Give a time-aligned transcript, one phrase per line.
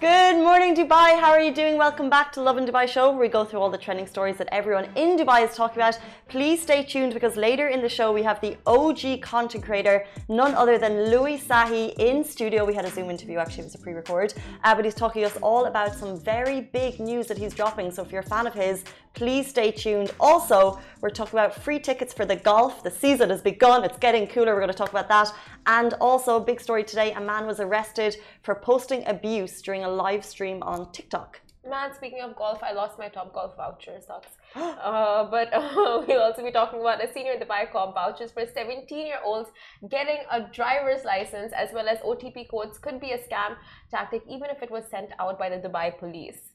[0.00, 1.20] Good morning, Dubai.
[1.20, 1.76] How are you doing?
[1.76, 4.48] Welcome back to Lovin Dubai Show, where we go through all the trending stories that
[4.50, 5.98] everyone in Dubai is talking about.
[6.26, 10.54] Please stay tuned because later in the show we have the OG content creator, none
[10.54, 12.64] other than Louay Sahi, in studio.
[12.64, 14.32] We had a Zoom interview, actually, it was a pre record,
[14.64, 17.90] uh, but he's talking to us all about some very big news that he's dropping.
[17.90, 20.12] So if you're a fan of his, please stay tuned.
[20.18, 22.82] Also, we're talking about free tickets for the golf.
[22.82, 24.54] The season has begun, it's getting cooler.
[24.54, 25.32] We're going to talk about that.
[25.66, 29.88] And also, a big story today a man was arrested for posting abuse during a
[29.88, 31.40] live stream on TikTok.
[31.68, 34.00] Man, speaking of golf, I lost my Top Golf voucher.
[34.00, 34.30] Sucks.
[34.54, 39.50] uh, but uh, we'll also be talking about a senior Dubai Corp vouchers for 17-year-olds
[39.90, 43.56] getting a driver's license as well as OTP codes could be a scam
[43.90, 46.49] tactic, even if it was sent out by the Dubai police.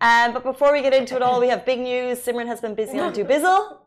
[0.00, 2.20] Um, but before we get into it all, we have big news.
[2.20, 3.78] Simran has been busy on Dubizzle.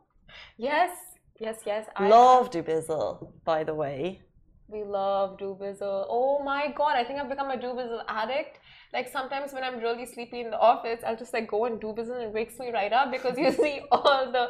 [0.57, 0.91] Yes,
[1.39, 1.87] yes, yes.
[1.95, 4.21] I Love Dubizzle, by the way.
[4.67, 6.05] We love Dubizzle.
[6.09, 8.59] Oh my god, I think I've become a Dubizzle addict.
[8.93, 12.15] Like sometimes when I'm really sleepy in the office, I'll just like go and Dubizzle
[12.15, 14.49] and it wakes me right up because you see all the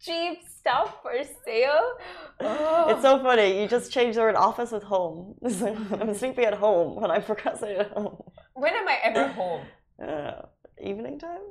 [0.00, 1.92] cheap stuff for sale.
[2.40, 2.86] Oh.
[2.88, 3.62] It's so funny.
[3.62, 5.36] You just change the word office with home.
[5.44, 8.22] I'm sleepy at home when I'm procrastinating at home.
[8.54, 9.62] When am I ever home?
[10.02, 10.42] Uh,
[10.80, 11.46] evening time?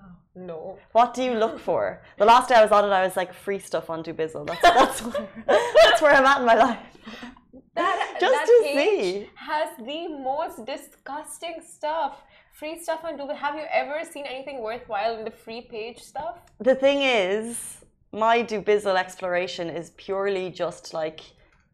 [0.00, 0.78] Oh, no.
[0.92, 2.02] What do you look for?
[2.18, 4.46] The last day I was on it, I was like free stuff on Dubizzle.
[4.46, 6.78] That's that's where, that's where I'm at in my life.
[7.74, 12.22] That, just that to see has the most disgusting stuff.
[12.52, 13.36] Free stuff on Dubizzle.
[13.36, 16.38] Have you ever seen anything worthwhile in the free page stuff?
[16.60, 21.20] The thing is, my Dubizzle exploration is purely just like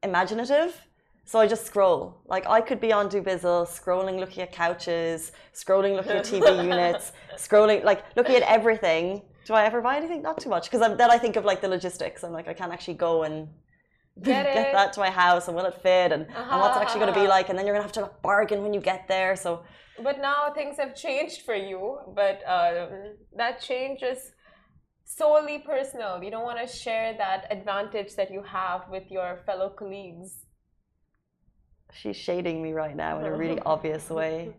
[0.03, 0.88] imaginative.
[1.29, 2.23] So I just scroll.
[2.25, 7.13] Like I could be on Dubizzle, scrolling, looking at couches, scrolling, looking at TV units,
[7.37, 9.21] scrolling, like looking at everything.
[9.45, 10.23] Do I ever buy anything?
[10.23, 12.25] Not too much, because then I think of like the logistics.
[12.25, 13.47] I'm like, I can't actually go and
[14.23, 16.81] get, get that to my house and will it fit and, uh-huh, and what's it
[16.81, 17.13] actually uh-huh.
[17.13, 19.07] going to be like and then you're going to have to bargain when you get
[19.07, 19.63] there so
[20.03, 22.89] but now things have changed for you but um,
[23.37, 24.33] that change is
[25.05, 29.69] solely personal you don't want to share that advantage that you have with your fellow
[29.69, 30.48] colleagues
[31.93, 34.55] she's shading me right now in a really obvious way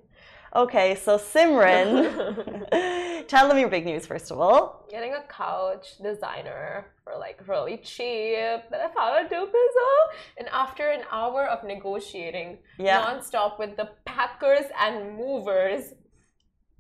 [0.56, 2.68] Okay, so Simran,
[3.28, 4.88] tell them your big news first of all.
[4.90, 10.02] Getting a couch designer for like really cheap that I found on Dubizzle.
[10.40, 13.06] And after an hour of negotiating yeah.
[13.06, 15.94] nonstop with the packers and movers,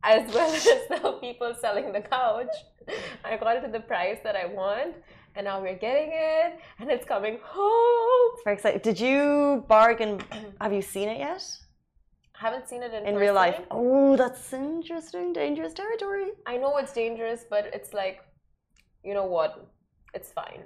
[0.03, 2.55] as well as the people selling the couch,
[3.23, 4.95] I got it to the price that I want.
[5.39, 8.31] And now we're getting it, and it's coming home.
[8.43, 8.81] Very excited.
[8.81, 10.19] Did you bargain?
[10.59, 11.41] Have you seen it yet?
[12.35, 13.61] I haven't seen it in, in real life.
[13.71, 16.31] Oh, that's interesting, dangerous territory.
[16.45, 18.19] I know it's dangerous, but it's like,
[19.01, 19.65] you know what?
[20.13, 20.63] It's fine.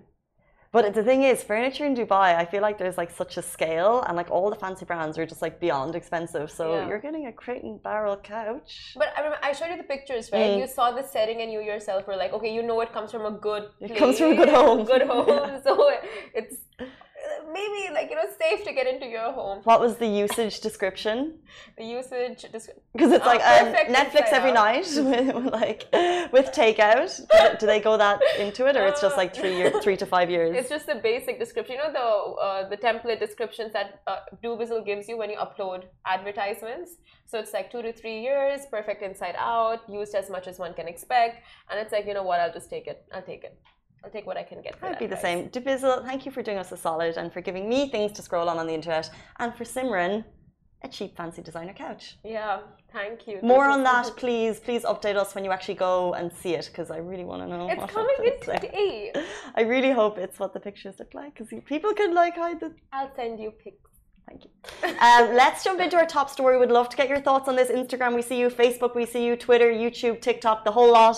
[0.73, 4.03] But the thing is, furniture in Dubai, I feel like there's like such a scale,
[4.07, 6.49] and like all the fancy brands are just like beyond expensive.
[6.49, 6.87] So yeah.
[6.87, 8.95] you're getting a crate and barrel couch.
[8.97, 10.49] But I remember I showed you the pictures, right?
[10.49, 10.61] Mm.
[10.61, 13.25] You saw the setting, and you yourself were like, okay, you know it comes from
[13.27, 13.63] a good.
[13.77, 14.83] Place, it comes from a good home.
[14.93, 15.61] Good home.
[15.63, 15.73] so
[16.33, 16.55] it's
[17.53, 19.61] maybe like you know safe to get into your home.
[19.63, 21.17] What was the usage description?
[21.77, 24.65] The usage because it's like um, Netflix every out.
[24.65, 25.81] night with like
[26.31, 27.11] with takeout.
[27.59, 30.29] Do they go that into it, or it's just like three years, three to five
[30.29, 30.55] years?
[30.55, 31.75] It's just the basic description.
[31.75, 32.09] You know the
[32.45, 36.97] uh, the template descriptions that uh, Dubizzle gives you when you upload advertisements.
[37.25, 40.73] So it's like two to three years, perfect inside out, used as much as one
[40.73, 43.05] can expect, and it's like you know what, I'll just take it.
[43.13, 43.55] I'll take it.
[44.03, 44.75] I'll take what I can get.
[44.81, 45.49] I'd be the same.
[45.49, 48.49] Dubizzle, thank you for doing us a solid and for giving me things to scroll
[48.49, 49.09] on on the internet,
[49.39, 50.25] and for Simran,
[50.83, 52.17] a cheap fancy designer couch.
[52.25, 52.59] Yeah,
[52.91, 53.39] thank you.
[53.41, 54.59] More on that, please.
[54.59, 57.47] Please update us when you actually go and see it, because I really want to
[57.47, 57.69] know.
[57.69, 59.13] It's coming in today.
[59.55, 62.73] I really hope it's what the pictures look like, because people can like hide the.
[62.91, 63.77] I'll send you pics.
[64.27, 64.51] Thank you.
[64.99, 66.57] um, let's jump into our top story.
[66.57, 67.69] We'd love to get your thoughts on this.
[67.69, 68.49] Instagram, we see you.
[68.49, 69.35] Facebook, we see you.
[69.35, 71.17] Twitter, YouTube, TikTok, the whole lot.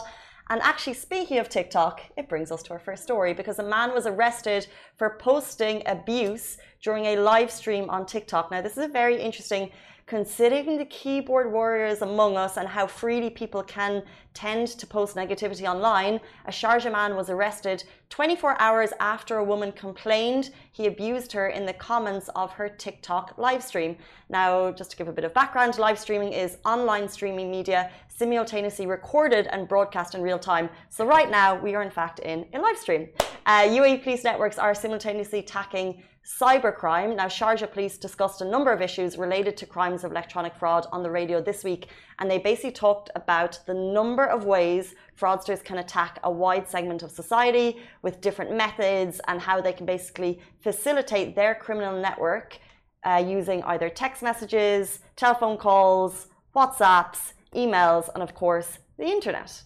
[0.50, 3.94] And actually, speaking of TikTok, it brings us to our first story because a man
[3.94, 8.52] was arrested for posting abuse during a live stream on TikTok.
[8.52, 9.72] Now, this is a very interesting
[10.08, 14.04] considering the keyboard warriors among us and how freely people can
[14.36, 19.72] tend to post negativity online, a Sharjah man was arrested 24 hours after a woman
[19.72, 23.98] complained he abused her in the comments of her TikTok live stream.
[24.30, 28.86] Now, just to give a bit of background, live streaming is online streaming media simultaneously
[28.86, 30.70] recorded and broadcast in real time.
[30.90, 33.10] So right now, we are in fact in a live stream.
[33.46, 37.16] Uh, UAE police networks are simultaneously tackling cybercrime.
[37.16, 41.04] Now, Sharjah police discussed a number of issues related to crimes of electronic fraud on
[41.04, 45.78] the radio this week, and they basically talked about the number of ways fraudsters can
[45.78, 51.36] attack a wide segment of society with different methods and how they can basically facilitate
[51.36, 52.58] their criminal network
[53.04, 59.62] uh, using either text messages, telephone calls, WhatsApps, emails, and of course, the internet.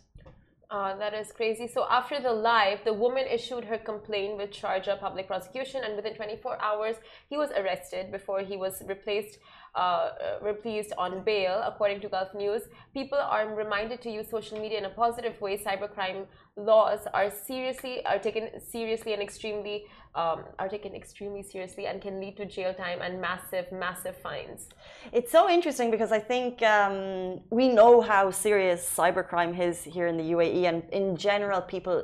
[0.72, 1.68] Uh, that is crazy.
[1.68, 6.14] So after the live, the woman issued her complaint with Sharjah Public Prosecution, and within
[6.14, 6.96] 24 hours,
[7.28, 9.40] he was arrested before he was replaced
[9.76, 10.10] uh,
[10.42, 12.64] released on bail, according to Gulf News.
[12.94, 15.58] People are reminded to use social media in a positive way.
[15.58, 16.26] Cybercrime
[16.56, 19.86] laws are seriously are taken seriously and extremely
[20.16, 24.70] um, are taken extremely seriously and can lead to jail time and massive, massive fines.
[25.12, 30.18] It's so interesting because I think um, we know how serious cybercrime is here in
[30.18, 32.04] the UAE, and in general, people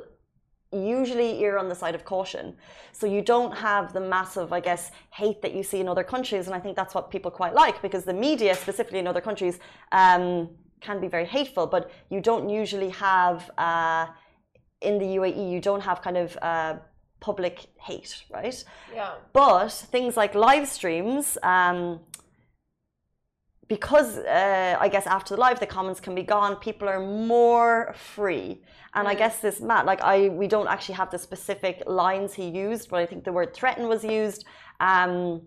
[0.72, 2.54] usually you're on the side of caution.
[2.92, 6.46] So you don't have the massive, I guess, hate that you see in other countries.
[6.46, 9.58] And I think that's what people quite like because the media, specifically in other countries,
[9.92, 11.66] um, can be very hateful.
[11.66, 14.06] But you don't usually have, uh,
[14.80, 16.76] in the UAE, you don't have kind of uh,
[17.20, 18.64] public hate, right?
[18.94, 19.14] Yeah.
[19.32, 22.00] But things like live streams, um,
[23.68, 27.94] because uh, I guess after the live the comments can be gone, people are more
[28.14, 28.62] free.
[28.94, 29.10] And mm.
[29.10, 32.88] I guess this Matt, like I, we don't actually have the specific lines he used,
[32.90, 34.44] but I think the word threaten was used.
[34.80, 35.42] Um,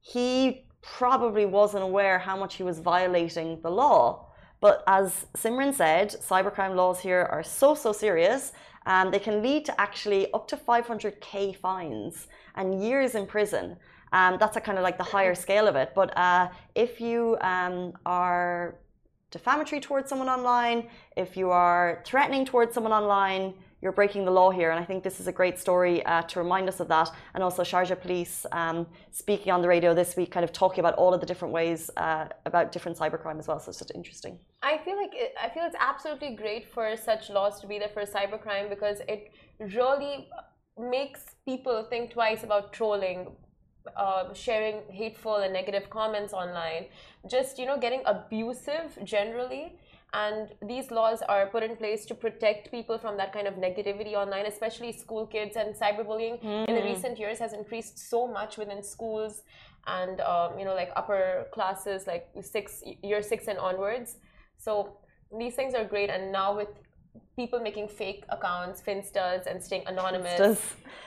[0.00, 4.28] he probably wasn't aware how much he was violating the law.
[4.60, 8.52] But as Simran said, cybercrime laws here are so so serious.
[8.84, 12.26] and they can lead to actually up to 500k fines
[12.56, 13.76] and years in prison.
[14.12, 15.92] Um, that's a kind of like the higher scale of it.
[15.94, 18.76] But uh, if you um, are
[19.30, 24.50] defamatory towards someone online, if you are threatening towards someone online, you're breaking the law
[24.50, 24.70] here.
[24.70, 27.10] And I think this is a great story uh, to remind us of that.
[27.34, 30.94] And also, Sharjah Police um, speaking on the radio this week, kind of talking about
[30.94, 33.58] all of the different ways uh, about different cybercrime as well.
[33.58, 34.38] So it's just interesting.
[34.62, 37.88] I feel like it, I feel it's absolutely great for such laws to be there
[37.88, 40.28] for cybercrime because it really
[40.78, 43.26] makes people think twice about trolling
[43.96, 46.86] uh, sharing hateful and negative comments online,
[47.28, 49.76] just you know getting abusive generally.
[50.14, 54.12] And these laws are put in place to protect people from that kind of negativity
[54.12, 55.56] online, especially school kids.
[55.56, 56.68] And cyberbullying mm.
[56.68, 56.94] in the mm.
[56.94, 59.42] recent years has increased so much within schools
[59.86, 64.16] and um, you know like upper classes, like six year six and onwards.
[64.58, 64.96] So
[65.38, 66.10] these things are great.
[66.10, 66.68] And now with
[67.36, 70.60] people making fake accounts, finstas, and staying anonymous.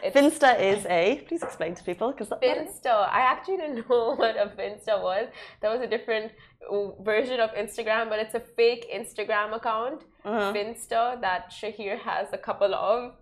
[0.04, 1.24] Finsta is a.
[1.28, 3.07] Please explain to people because Finsta.
[3.19, 5.28] I actually didn't know what a finsta was.
[5.62, 6.31] That was a different
[6.72, 10.54] uh, version of Instagram, but it's a fake Instagram account, uh-huh.
[10.54, 13.13] Finsta, that Shahir has a couple of.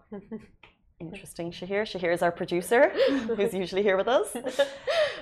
[1.00, 1.84] Interesting, Shahir.
[1.84, 2.92] Shahir is our producer,
[3.36, 4.36] who's usually here with us.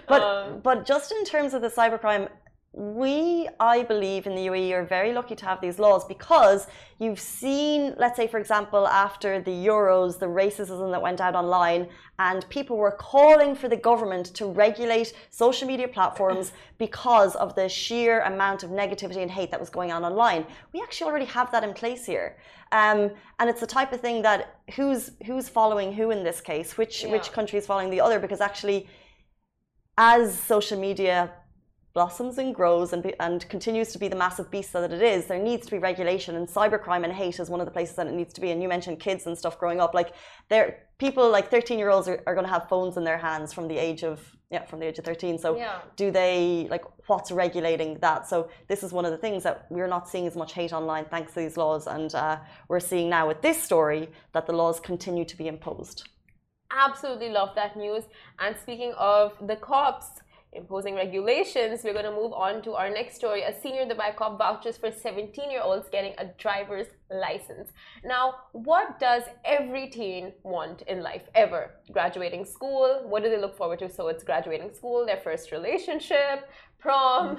[0.07, 2.27] But um, but just in terms of the cybercrime,
[2.73, 6.67] we, I believe, in the UAE are very lucky to have these laws because
[6.99, 11.89] you've seen, let's say, for example, after the Euros, the racism that went out online,
[12.17, 17.67] and people were calling for the government to regulate social media platforms because of the
[17.67, 20.45] sheer amount of negativity and hate that was going on online.
[20.71, 22.37] We actually already have that in place here.
[22.71, 26.77] Um, and it's the type of thing that who's who's following who in this case,
[26.77, 27.11] which yeah.
[27.11, 28.87] which country is following the other, because actually,
[29.97, 31.33] as social media
[31.93, 35.25] blossoms and grows and, be, and continues to be the massive beast that it is,
[35.25, 36.35] there needs to be regulation.
[36.35, 38.51] And cybercrime and hate is one of the places that it needs to be.
[38.51, 39.93] And you mentioned kids and stuff growing up.
[39.93, 40.13] Like,
[40.49, 43.51] there, people like 13 year olds are, are going to have phones in their hands
[43.51, 44.21] from the age of
[44.51, 45.79] yeah from the age of 13 so yeah.
[45.95, 49.87] do they like what's regulating that so this is one of the things that we're
[49.87, 53.27] not seeing as much hate online thanks to these laws and uh, we're seeing now
[53.27, 56.09] with this story that the laws continue to be imposed
[56.71, 58.03] absolutely love that news
[58.39, 60.21] and speaking of the cops
[60.53, 63.43] imposing regulations, we're going to move on to our next story.
[63.43, 67.71] A senior Dubai cop vouches for 17 year olds getting a driver's license.
[68.03, 71.71] Now, what does every teen want in life ever?
[71.91, 73.01] Graduating school.
[73.05, 73.89] What do they look forward to?
[73.89, 77.37] So it's graduating school, their first relationship, prom,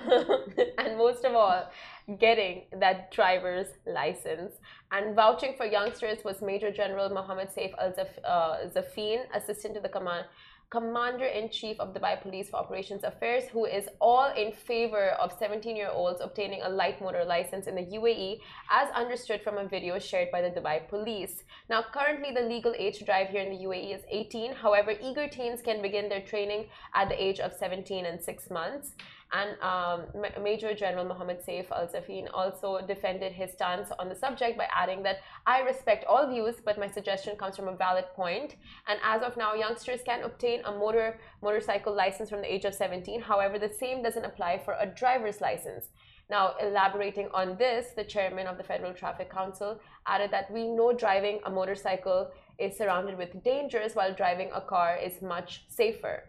[0.78, 1.70] and most of all,
[2.18, 4.52] getting that driver's license.
[4.90, 9.88] And vouching for youngsters was Major General Mohammed Saif Al uh, Zafin, assistant to the
[9.88, 10.26] command
[10.72, 15.30] Commander in Chief of Dubai Police for Operations Affairs, who is all in favor of
[15.38, 19.68] 17 year olds obtaining a light motor license in the UAE, as understood from a
[19.68, 21.42] video shared by the Dubai Police.
[21.68, 24.54] Now, currently, the legal age to drive here in the UAE is 18.
[24.54, 26.64] However, eager teens can begin their training
[26.94, 28.92] at the age of 17 and 6 months.
[29.32, 34.58] And um, Major General Mohammad Saif Al Zafin also defended his stance on the subject
[34.58, 38.56] by adding that I respect all views, but my suggestion comes from a valid point.
[38.88, 42.74] And as of now, youngsters can obtain a motor motorcycle license from the age of
[42.74, 43.22] 17.
[43.22, 45.88] However, the same doesn't apply for a driver's license.
[46.30, 50.92] Now, elaborating on this, the chairman of the Federal Traffic Council added that we know
[50.92, 56.24] driving a motorcycle is surrounded with dangers while driving a car is much safer.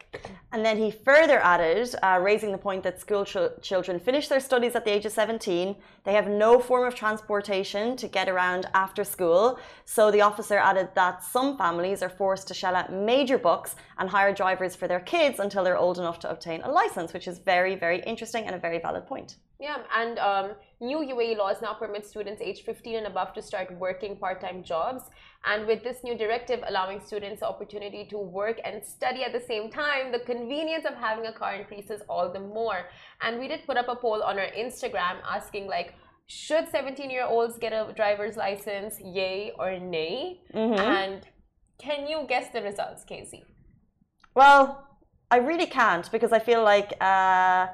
[0.52, 4.40] And then he further added, uh, raising the point that school ch children finish their
[4.40, 5.76] studies at the age of 17.
[6.04, 9.60] They have no form of transportation to get around after school.
[9.86, 14.10] So the officer added that some families are forced to shell out major bucks and
[14.10, 17.40] hire drivers for their kids until they're old enough to obtain a license, which is
[17.40, 19.38] very, very interesting and a very valid point.
[19.64, 23.72] Yeah, and um, new UAE laws now permit students aged 15 and above to start
[23.80, 25.04] working part-time jobs.
[25.46, 29.40] And with this new directive allowing students the opportunity to work and study at the
[29.40, 32.90] same time, the convenience of having a car increases all the more.
[33.22, 35.94] And we did put up a poll on our Instagram asking like,
[36.28, 40.42] should 17-year-olds get a driver's license, yay or nay?
[40.54, 40.78] Mm-hmm.
[40.78, 41.22] And
[41.78, 43.46] can you guess the results, Casey?
[44.36, 44.90] Well,
[45.32, 46.92] I really can't because I feel like.
[47.00, 47.68] Uh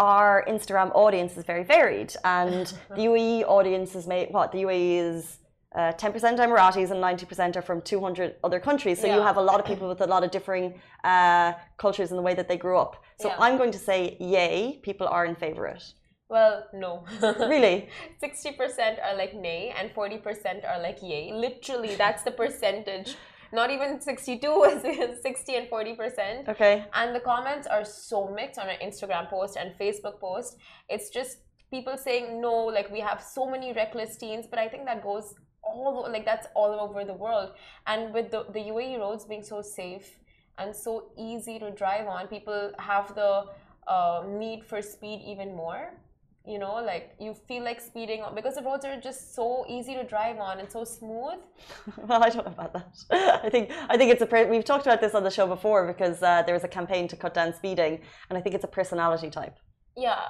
[0.00, 2.66] our Instagram audience is very varied, and
[2.96, 4.28] the UAE audience is made.
[4.32, 5.36] What the UAE is.
[5.72, 9.00] Uh, 10% Emiratis and 90% are from 200 other countries.
[9.00, 9.14] So yeah.
[9.14, 12.22] you have a lot of people with a lot of differing uh, cultures in the
[12.24, 13.04] way that they grew up.
[13.20, 13.36] So yeah.
[13.38, 15.84] I'm going to say, yay, people are in favor of it.
[16.28, 17.04] Well, no.
[17.22, 17.88] really?
[18.20, 21.32] 60% are like nay and 40% are like yay.
[21.32, 23.14] Literally, that's the percentage
[23.52, 26.48] not even 62 is 60 and 40 percent.
[26.48, 26.84] Okay.
[26.94, 30.56] And the comments are so mixed on our instagram post and facebook post.
[30.88, 31.38] It's just
[31.70, 35.36] people saying no like we have so many reckless teens but i think that goes
[35.62, 37.52] all like that's all over the world.
[37.86, 40.18] And with the, the uae roads being so safe
[40.58, 43.44] and so easy to drive on people have the
[43.86, 45.92] uh, need for speed even more
[46.46, 49.94] you know like you feel like speeding on because the roads are just so easy
[49.94, 51.38] to drive on and so smooth.
[52.08, 52.88] Well i don't know about that.
[53.44, 56.22] I think i think it's a we've talked about this on the show before because
[56.22, 59.30] uh, there was a campaign to cut down speeding and i think it's a personality
[59.30, 59.56] type.
[59.96, 60.22] Yeah.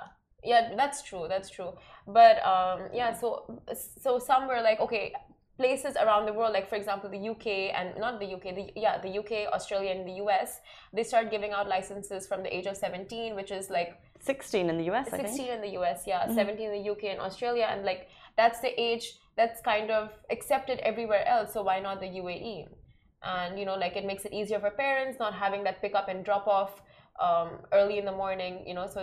[0.42, 1.72] Yeah that's true that's true.
[2.06, 3.60] But um yeah so
[4.04, 5.12] so some were like okay
[5.60, 7.46] places around the world, like for example, the UK
[7.78, 10.60] and not the UK, the, yeah, the UK, Australia, and the US,
[10.96, 13.90] they start giving out licenses from the age of 17, which is like
[14.20, 15.10] 16 in the US.
[15.10, 16.34] 16 in the US, yeah, mm -hmm.
[16.34, 18.02] 17 in the UK and Australia, and like
[18.40, 19.06] that's the age
[19.38, 20.04] that's kind of
[20.36, 21.48] accepted everywhere else.
[21.54, 22.56] So why not the UAE?
[23.34, 26.06] And you know, like it makes it easier for parents not having that pick up
[26.12, 26.72] and drop off
[27.26, 27.48] um,
[27.78, 28.54] early in the morning.
[28.68, 29.00] You know, so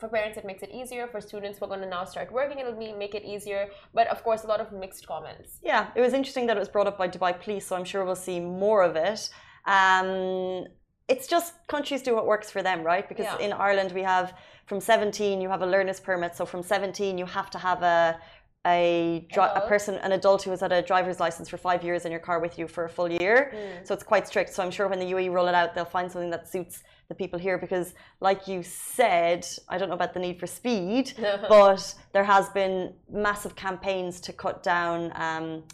[0.00, 2.58] for parents it makes it easier for students who are going to now start working
[2.58, 3.62] it'll be make it easier
[3.94, 6.72] but of course a lot of mixed comments yeah it was interesting that it was
[6.74, 9.20] brought up by dubai police so i'm sure we'll see more of it
[9.66, 10.64] um,
[11.12, 13.46] it's just countries do what works for them right because yeah.
[13.46, 14.26] in ireland we have
[14.66, 18.18] from 17 you have a learner's permit so from 17 you have to have a
[18.66, 22.10] a, a person, an adult who has had a driver's license for five years in
[22.10, 23.52] your car with you for a full year.
[23.54, 23.86] Mm.
[23.86, 24.52] So it's quite strict.
[24.52, 27.14] So I'm sure when the UAE roll it out, they'll find something that suits the
[27.14, 31.12] people here because, like you said, I don't know about the need for speed,
[31.48, 35.12] but there has been massive campaigns to cut down.
[35.16, 35.64] Um,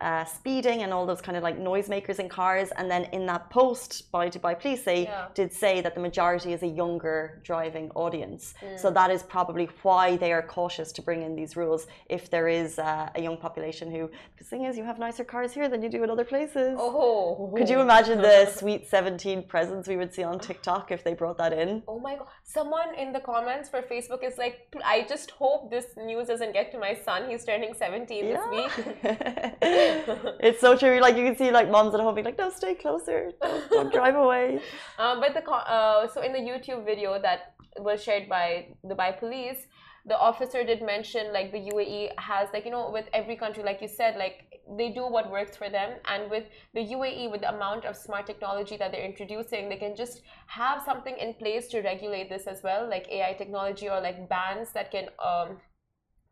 [0.00, 2.70] uh, speeding and all those kind of like noisemakers in cars.
[2.76, 5.26] And then in that post by Dubai Police, they yeah.
[5.34, 8.54] did say that the majority is a younger driving audience.
[8.62, 8.78] Mm.
[8.78, 12.48] So that is probably why they are cautious to bring in these rules if there
[12.48, 14.10] is uh, a young population who.
[14.38, 16.76] The thing is, you have nicer cars here than you do in other places.
[16.78, 17.52] Oh.
[17.56, 21.36] Could you imagine the sweet 17 presents we would see on TikTok if they brought
[21.38, 21.82] that in?
[21.86, 22.26] Oh my God.
[22.42, 26.72] Someone in the comments for Facebook is like, I just hope this news doesn't get
[26.72, 27.28] to my son.
[27.28, 28.32] He's turning 17 yeah.
[28.32, 28.72] this week.
[30.40, 31.00] it's so true.
[31.00, 33.32] Like you can see, like moms at home being like, "No, stay closer.
[33.40, 34.60] Don't, don't drive away."
[34.98, 39.66] Um, but the uh, so in the YouTube video that was shared by Dubai police,
[40.06, 43.80] the officer did mention like the UAE has like you know with every country, like
[43.80, 44.36] you said, like
[44.78, 46.44] they do what works for them, and with
[46.74, 50.82] the UAE, with the amount of smart technology that they're introducing, they can just have
[50.82, 54.90] something in place to regulate this as well, like AI technology or like bans that
[54.90, 55.58] can um,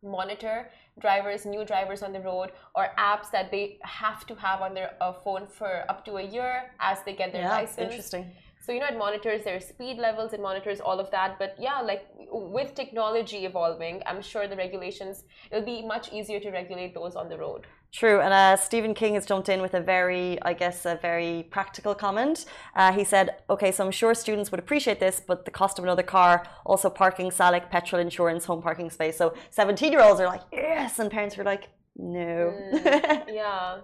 [0.03, 4.73] monitor drivers, new drivers on the road, or apps that they have to have on
[4.73, 7.91] their uh, phone for up to a year as they get their yeah, license.
[7.91, 8.31] Interesting.
[8.61, 11.39] So you know, it monitors their speed levels, it monitors all of that.
[11.39, 16.51] But yeah, like with technology evolving, I'm sure the regulations it'll be much easier to
[16.51, 17.65] regulate those on the road.
[17.91, 21.47] True, and uh, Stephen King has jumped in with a very, I guess, a very
[21.49, 22.45] practical comment.
[22.75, 25.83] Uh, he said, "Okay, so I'm sure students would appreciate this, but the cost of
[25.85, 29.17] another car, also parking, Salik, petrol insurance, home parking space.
[29.17, 32.53] So 17-year-olds are like, yes, and parents are like, no.
[32.73, 33.79] Mm, yeah.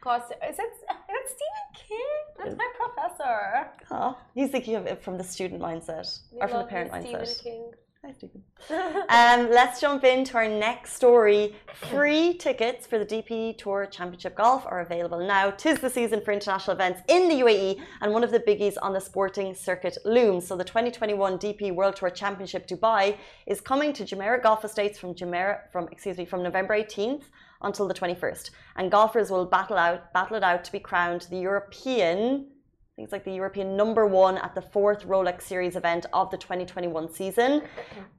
[0.00, 0.30] cost.
[0.48, 1.98] Is it, is Stephen King?
[2.38, 3.70] That's my professor.
[3.90, 6.98] Oh, he's thinking of it from the student mindset We or from the parent you,
[7.16, 7.26] mindset.
[7.26, 7.72] Stephen King.
[9.10, 11.56] Um, let's jump into our next story.
[11.90, 15.50] Free tickets for the DP Tour Championship Golf are available now.
[15.50, 18.92] Tis the season for international events in the UAE, and one of the biggies on
[18.92, 20.46] the sporting circuit looms.
[20.46, 23.16] So, the 2021 DP World Tour Championship Dubai
[23.46, 27.24] is coming to Jumeirah Golf Estates from Jumeirah from excuse me from November 18th
[27.62, 31.38] until the 21st, and golfers will battle out battle it out to be crowned the
[31.38, 32.46] European
[33.00, 37.10] things like the European number one at the fourth Rolex Series event of the 2021
[37.10, 37.62] season.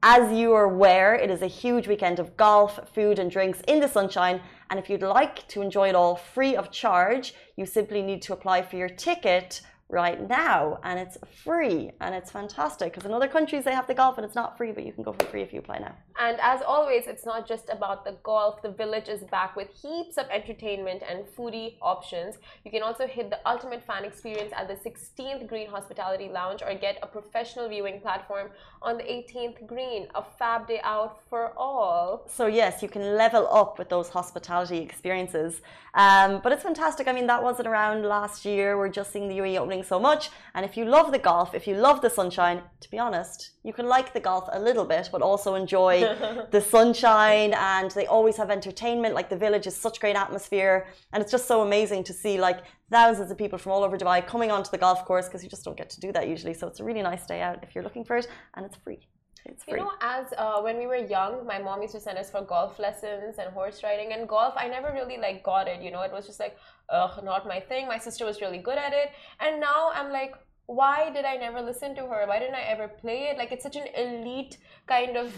[0.02, 3.80] As you are aware, it is a huge weekend of golf, food, and drinks in
[3.80, 4.42] the sunshine.
[4.72, 8.34] And if you'd like to enjoy it all free of charge, you simply need to
[8.34, 9.62] apply for your ticket
[9.92, 13.94] right now and it's free and it's fantastic because in other countries they have the
[13.94, 15.96] golf and it's not free but you can go for free if you apply now
[16.20, 18.62] And as always, it's not just about the golf.
[18.62, 22.36] The village is back with heaps of entertainment and foodie options.
[22.64, 26.76] You can also hit the ultimate fan experience at the 16th Green Hospitality Lounge or
[26.76, 28.48] get a professional viewing platform
[28.84, 30.02] on the 18th Green.
[30.14, 32.24] A fab day out for all.
[32.28, 35.62] So yes, you can level up with those hospitality experiences.
[35.94, 37.08] Um, but it's fantastic.
[37.08, 38.78] I mean, that wasn't around last year.
[38.78, 40.30] We're just seeing the UAE opening so much.
[40.56, 43.74] And if you love the golf, if you love the sunshine, to be honest, you
[43.74, 46.02] can like the golf a little bit, but also enjoy
[46.52, 47.54] the sunshine.
[47.54, 49.16] And they always have entertainment.
[49.16, 52.60] Like the village is such great atmosphere, and it's just so amazing to see like
[52.90, 55.64] thousands of people from all over Dubai coming onto the golf course because you just
[55.64, 56.54] don't get to do that usually.
[56.54, 59.08] So it's a really nice day out if you're looking for it, and it's free.
[59.46, 59.74] It's free.
[59.74, 62.42] You know, as uh, when we were young, my mom used to send us for
[62.42, 64.14] golf lessons and horse riding.
[64.14, 65.82] And golf, I never really like got it.
[65.82, 66.58] You know, it was just like,
[66.90, 67.88] ugh, not my thing.
[67.88, 70.36] My sister was really good at it, and now I'm like,
[70.68, 72.26] why did I never listen to her?
[72.28, 73.38] Why didn't I ever play it?
[73.38, 74.58] Like, it's such an elite
[74.88, 75.36] kind of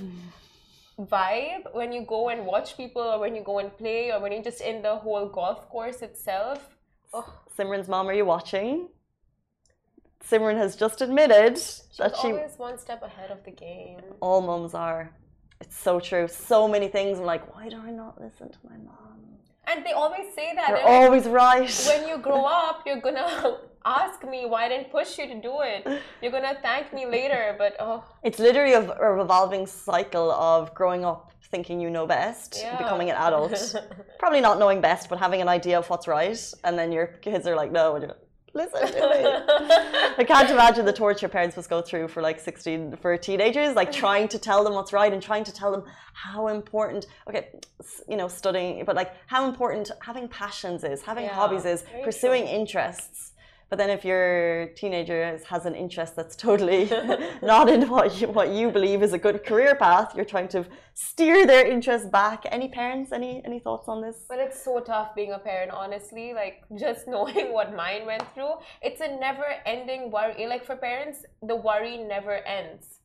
[1.00, 4.32] vibe when you go and watch people, or when you go and play, or when
[4.32, 6.76] you're just in the whole golf course itself.
[7.14, 8.90] Oh, Simran's mom, are you watching?
[10.30, 12.28] Simran has just admitted she's that she.
[12.28, 14.02] always one step ahead of the game.
[14.22, 15.12] All moms are.
[15.60, 16.28] It's so true.
[16.28, 17.20] So many things.
[17.20, 19.20] I'm like, why do I not listen to my mom?
[19.66, 20.68] And they always say that.
[20.68, 21.84] They're like, always right.
[21.88, 25.62] when you grow up, you're gonna ask me why I didn't push you to do
[25.62, 26.02] it.
[26.22, 31.06] You're gonna thank me later, but oh, It's literally a, a revolving cycle of growing
[31.06, 32.78] up thinking you know best, Yeah.
[32.78, 33.76] becoming an adult,
[34.20, 37.46] probably not knowing best, but having an idea of what's right, and then your kids
[37.48, 38.23] are like, no, and you're like,
[38.54, 38.96] listen to me.
[40.18, 43.92] I can't imagine the torture parents must go through for like 16 for teenagers, like
[43.92, 47.50] trying to tell them what's right and trying to tell them how important, okay,
[48.08, 52.44] you know, studying, but like how important having passions is, having Yeah, hobbies is, pursuing
[52.44, 52.54] true.
[52.54, 53.33] interests.
[53.74, 56.82] But then if your teenager has- an interest that's totally
[57.42, 60.64] not in what you, what you believe is a good career path, you're trying to
[60.94, 62.46] steer their interest back.
[62.52, 64.18] Any parents, any any thoughts on this?
[64.30, 66.34] but it's so tough being a parent, honestly.
[66.42, 66.56] Like
[66.86, 70.46] just knowing what mine went through, it's a never-ending worry.
[70.46, 73.00] Like for parents, the worry never ends,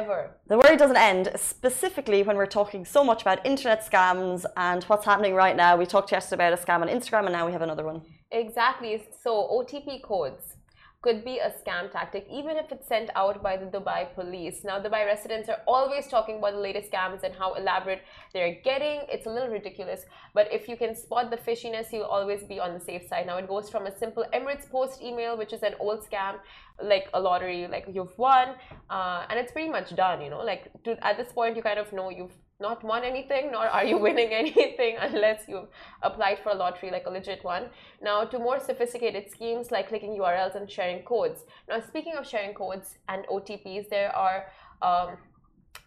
[0.00, 0.18] ever.
[0.46, 5.06] The worry doesn't end, specifically when we're talking so much about internet scams and what's
[5.06, 5.78] happening right now.
[5.82, 8.02] We talked yesterday about a scam on Instagram, and now we have another one.
[8.32, 9.02] Exactly.
[9.22, 10.56] So OTP codes
[11.02, 14.62] could be a scam tactic, even if it's sent out by the Dubai police.
[14.64, 19.00] Now, Dubai residents are always talking about the latest scams and how elaborate they're getting.
[19.08, 22.72] It's a little ridiculous, but if you can spot the fishiness, you'll always be on
[22.72, 23.26] the safe side.
[23.26, 26.36] Now, it goes from a simple Emirates Post email, which is an old scam,
[26.80, 28.54] like a lottery, like you've won,
[28.88, 30.22] uh, and it's pretty much done.
[30.22, 33.50] You know, like to, at this point, you kind of know you've not won anything,
[33.52, 35.68] nor are you winning anything unless you've
[36.02, 37.64] applied for a lottery, like a legit one.
[38.00, 41.44] Now, to more sophisticated schemes like clicking URLs and sharing codes.
[41.68, 44.46] Now, speaking of sharing codes and OTPs, there are
[44.80, 45.16] um,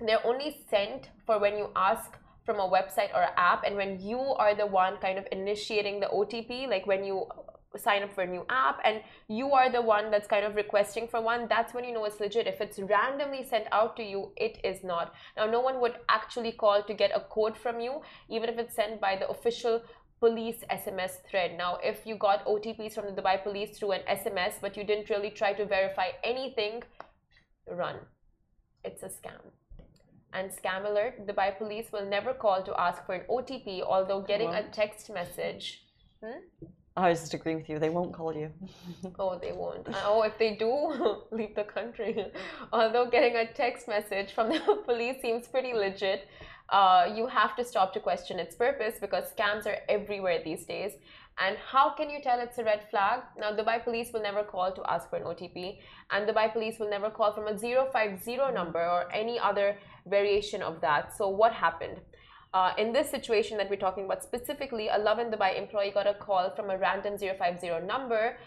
[0.06, 4.00] they're only sent for when you ask from a website or an app, and when
[4.00, 7.26] you are the one kind of initiating the OTP, like when you
[7.78, 11.08] sign up for a new app and you are the one that's kind of requesting
[11.08, 14.32] for one that's when you know it's legit if it's randomly sent out to you
[14.38, 18.02] it is not now no one would actually call to get a code from you
[18.30, 19.82] even if it's sent by the official
[20.20, 21.58] police SMS thread.
[21.58, 25.10] Now, if you got OTPs from the Dubai police through an SMS, but you didn't
[25.10, 26.84] really try to verify anything,
[27.68, 27.98] run.
[28.84, 29.44] It's a scam.
[30.34, 34.54] And scam alert Dubai police will never call to ask for an OTP, although getting
[34.54, 35.84] a text message.
[36.24, 36.40] Hmm?
[36.98, 37.78] I was just agreeing with you.
[37.78, 38.50] They won't call you.
[39.20, 39.88] Oh, they won't.
[39.88, 40.72] Uh, Oh, if they do,
[41.32, 42.28] leave the country.
[42.74, 46.28] Although getting a text message from the police seems pretty legit,
[46.70, 50.94] uh, you have to stop to question its purpose because scams are everywhere these days.
[51.38, 53.20] And how can you tell it's a red flag?
[53.38, 55.80] Now, Dubai police will never call to ask for an OTP,
[56.12, 59.78] and Dubai police will never call from a 050 number or any other
[60.08, 61.14] variation of that.
[61.18, 62.00] So, what happened?
[62.56, 66.14] Uh, in this situation that we're talking about specifically, a Lovin Dubai employee got a
[66.14, 68.38] call from a random 050 number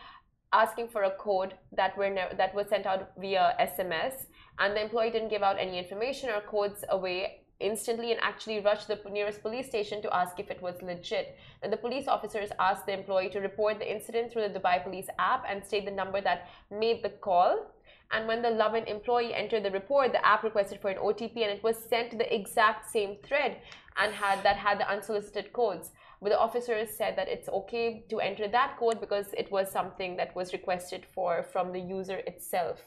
[0.54, 4.14] asking for a code that were that was sent out via SMS,
[4.58, 8.88] and the employee didn't give out any information or codes away instantly and actually rushed
[8.88, 11.36] the nearest police station to ask if it was legit.
[11.62, 15.44] The police officers asked the employee to report the incident through the Dubai Police app
[15.46, 17.74] and state the number that made the call.
[18.10, 21.50] And when the Lovin employee entered the report, the app requested for an OTP and
[21.50, 23.58] it was sent to the exact same thread
[23.98, 25.90] and had that had the unsolicited codes.
[26.22, 30.16] But the officers said that it's okay to enter that code because it was something
[30.16, 32.78] that was requested for from the user itself.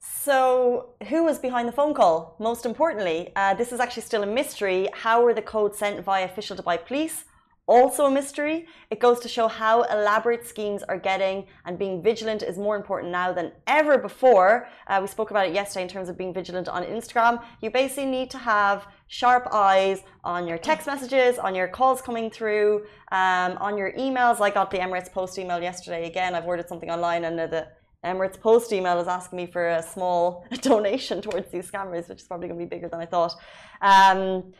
[0.00, 2.36] So, who was behind the phone call?
[2.38, 4.88] Most importantly, uh, this is actually still a mystery.
[4.92, 7.24] How were the codes sent via official Dubai police?
[7.66, 8.66] Also a mystery.
[8.90, 13.10] It goes to show how elaborate schemes are getting, and being vigilant is more important
[13.10, 14.68] now than ever before.
[14.86, 17.42] Uh, we spoke about it yesterday in terms of being vigilant on Instagram.
[17.62, 22.30] You basically need to have sharp eyes on your text messages, on your calls coming
[22.30, 24.42] through, um, on your emails.
[24.42, 26.06] I got the Emirates Post email yesterday.
[26.06, 27.68] Again, I've ordered something online, and the
[28.04, 32.26] Emirates Post email is asking me for a small donation towards these scammers, which is
[32.26, 33.34] probably going to be bigger than I thought.
[33.80, 34.52] Um,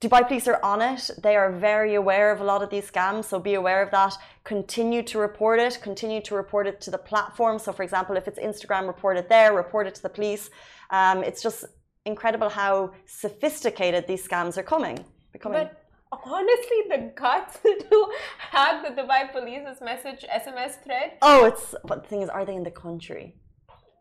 [0.00, 1.10] Dubai police are on it.
[1.22, 4.14] They are very aware of a lot of these scams, so be aware of that.
[4.44, 5.78] Continue to report it.
[5.82, 7.58] Continue to report it to the platform.
[7.58, 9.54] So, for example, if it's Instagram, report it there.
[9.54, 10.48] Report it to the police.
[10.90, 11.66] Um, it's just
[12.06, 15.04] incredible how sophisticated these scams are coming.
[15.32, 15.64] Becoming.
[15.64, 15.80] But
[16.24, 18.06] honestly the guts to
[18.38, 21.12] hack the Dubai police's message SMS thread.
[21.22, 23.36] Oh, it's but the thing is, are they in the country?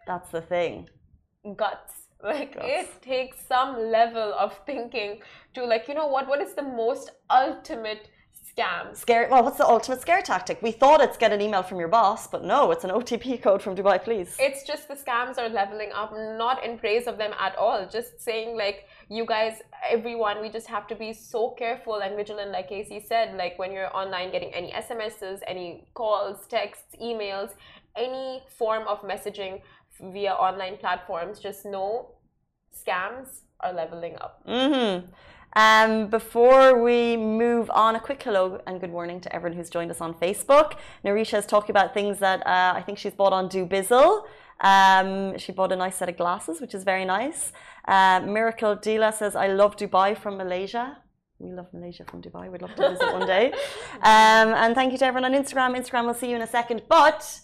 [0.07, 0.89] That's the thing.
[1.55, 1.93] Guts.
[2.23, 2.65] Like guts.
[2.67, 5.21] it takes some level of thinking
[5.53, 8.09] to like, you know what, what is the most ultimate
[8.59, 8.95] scam.
[8.95, 9.27] Scare.
[9.31, 10.61] Well, what's the ultimate scare tactic?
[10.61, 13.61] We thought it's get an email from your boss, but no, it's an OTP code
[13.61, 14.35] from Dubai Police.
[14.39, 17.87] It's just the scams are leveling up, not in praise of them at all.
[17.87, 22.51] Just saying like, you guys, everyone, we just have to be so careful and vigilant.
[22.51, 27.51] Like Casey said, like when you're online getting any SMSs, any calls, texts, emails,
[27.95, 29.61] any form of messaging
[30.01, 32.11] via online platforms, just know
[32.75, 34.41] scams are leveling up.
[34.47, 35.07] Mm-hmm.
[35.53, 39.89] Um, before we move on, a quick hello and good morning to everyone who's joined
[39.89, 40.77] us on Facebook.
[41.03, 44.25] Narisha is talking about things that uh, I think she's bought on Dubizzle.
[44.61, 47.51] Um, she bought a nice set of glasses, which is very nice.
[47.87, 50.97] Uh, Miracle Dila says, I love Dubai from Malaysia.
[51.39, 52.51] We love Malaysia from Dubai.
[52.51, 53.53] We'd love to visit one day.
[54.01, 55.75] Um, and thank you to everyone on Instagram.
[55.75, 56.83] Instagram, we'll see you in a second.
[56.87, 57.41] But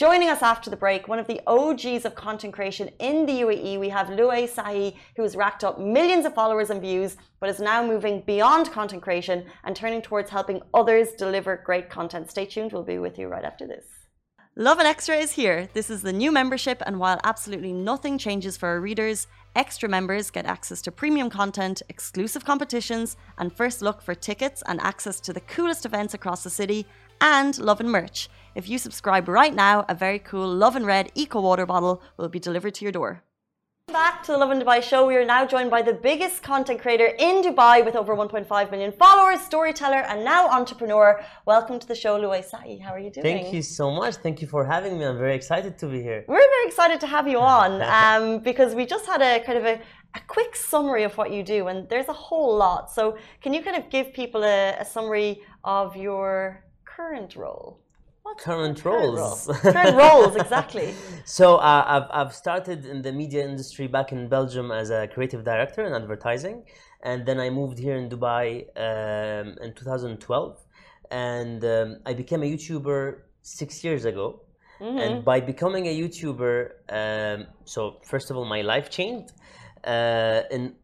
[0.00, 3.78] Joining us after the break, one of the OGs of content creation in the UAE,
[3.78, 7.60] we have Louay Sahi, who has racked up millions of followers and views, but is
[7.60, 12.30] now moving beyond content creation and turning towards helping others deliver great content.
[12.30, 13.84] Stay tuned, we'll be with you right after this.
[14.56, 15.68] Lovin Extra is here.
[15.74, 20.30] This is the new membership, and while absolutely nothing changes for our readers, extra members
[20.30, 25.34] get access to premium content, exclusive competitions, and first look for tickets and access to
[25.34, 26.86] the coolest events across the city,
[27.20, 28.30] and love and merch.
[28.52, 32.28] If you subscribe right now, a very cool Love and Red Eco Water bottle will
[32.28, 33.22] be delivered to your door.
[33.92, 35.06] Back to the Lovin Dubai show.
[35.06, 38.92] We are now joined by the biggest content creator in Dubai with over 1.5 million
[38.92, 41.20] followers, storyteller, and now entrepreneur.
[41.46, 42.80] Welcome to the show, Louay Sahi.
[42.80, 43.22] How are you doing?
[43.22, 44.16] Thank you so much.
[44.16, 45.04] Thank you for having me.
[45.04, 46.24] I'm very excited to be here.
[46.26, 49.64] We're very excited to have you on um, because we just had a kind of
[49.64, 49.80] a,
[50.14, 52.90] a, quick summary of what you do, and there's a whole lot.
[52.92, 57.80] So, can you kind of give people a, a summary of your current role?
[58.38, 59.46] Current roles.
[59.62, 60.94] current roles, exactly.
[61.24, 65.44] So uh, I've, I've started in the media industry back in Belgium as a creative
[65.44, 66.64] director in advertising.
[67.02, 70.58] And then I moved here in Dubai um, in 2012.
[71.10, 74.42] And um, I became a YouTuber six years ago.
[74.80, 74.98] Mm-hmm.
[74.98, 79.32] And by becoming a YouTuber, um, so first of all, my life changed.
[79.84, 80.74] Uh, in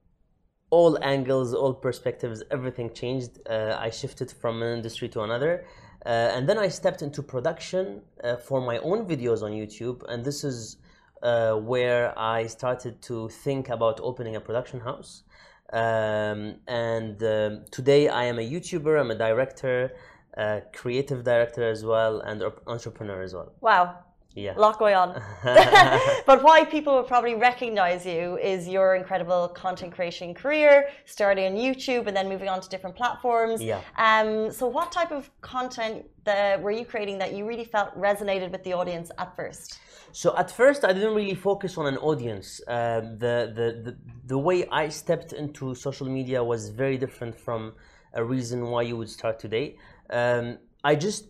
[0.71, 3.39] all angles, all perspectives, everything changed.
[3.49, 5.65] Uh, I shifted from an industry to another.
[6.07, 10.25] Uh, and then I stepped into production uh, for my own videos on YouTube, and
[10.25, 10.77] this is
[11.21, 15.25] uh, where I started to think about opening a production house.
[15.73, 19.97] Um, and um, today I am a YouTuber, I'm a director,
[20.35, 23.53] a creative director as well, and entrepreneur as well.
[23.61, 23.99] Wow,
[24.37, 24.57] yeah.
[24.57, 25.21] a lot going on.
[26.27, 31.55] but why people would probably recognize you is your incredible content creation career, starting on
[31.55, 33.63] YouTube and then moving on to different platforms.
[33.63, 33.81] Yeah.
[33.97, 38.53] Um, so, what type of content that were you creating that you really felt resonated
[38.53, 39.81] with the audience at first?
[40.13, 42.61] So at first, I didn't really focus on an audience.
[42.69, 43.97] Um, the, the, the,
[44.27, 47.75] the way I stepped into social media was very different from
[48.15, 49.77] a reason why you would start today.
[50.09, 51.25] Um, I just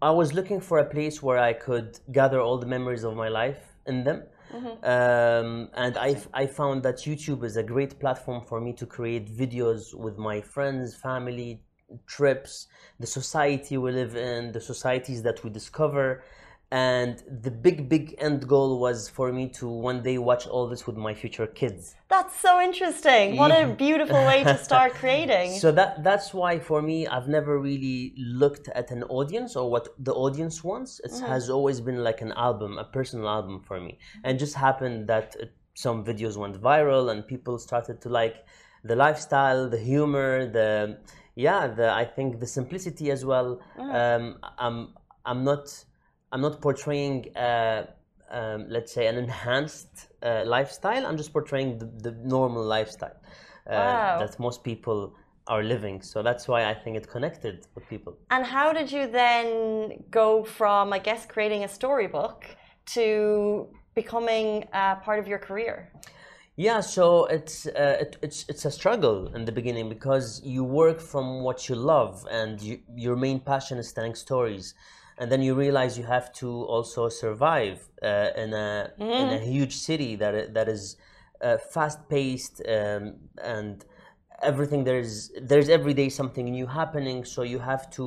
[0.00, 3.28] I was looking for a place where I could gather all the memories of my
[3.28, 4.24] life in them.
[4.52, 4.84] Mm-hmm.
[4.84, 9.26] Um, and I, I found that YouTube is a great platform for me to create
[9.34, 11.62] videos with my friends, family,
[12.06, 12.66] trips,
[13.00, 16.22] the society we live in, the societies that we discover
[16.72, 20.86] and the big big end goal was for me to one day watch all this
[20.86, 21.94] with my future kids.
[22.08, 23.36] That's so interesting.
[23.36, 25.58] What a beautiful way to start creating.
[25.58, 29.88] So that that's why for me i've never really looked at an audience or what
[29.98, 30.98] the audience wants.
[31.04, 31.26] It mm-hmm.
[31.26, 33.98] has always been like an album a personal album for me.
[34.24, 38.36] And just happened that it, some videos went viral and people started to like
[38.82, 40.98] the lifestyle the humor the
[41.34, 43.60] yeah the i think the simplicity as well.
[43.78, 43.94] Mm.
[44.00, 44.24] um,
[44.58, 44.78] i'm
[45.26, 45.84] i'm not
[46.32, 47.86] I'm not portraying, uh,
[48.30, 51.06] um, let's say, an enhanced uh, lifestyle.
[51.06, 53.18] I'm just portraying the, the normal lifestyle
[53.66, 54.18] uh, wow.
[54.18, 55.14] that most people
[55.46, 56.00] are living.
[56.00, 58.16] So that's why I think it connected with people.
[58.30, 62.46] And how did you then go from, I guess, creating a storybook
[62.94, 65.92] to becoming part of your career?
[66.56, 71.00] Yeah, so it's uh, it, it's it's a struggle in the beginning because you work
[71.00, 74.74] from what you love and you, your main passion is telling stories
[75.22, 79.20] and then you realize you have to also survive uh, in a mm.
[79.22, 79.52] in a mm-hmm.
[79.56, 80.96] huge city that that is
[81.40, 83.14] uh, fast paced um,
[83.56, 83.84] and
[84.42, 88.04] everything there's there's every day something new happening so you have to